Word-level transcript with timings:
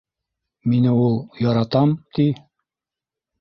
Мине 0.71 0.93
ул... 1.01 1.17
яратам, 1.47 1.93
ти! 2.17 2.27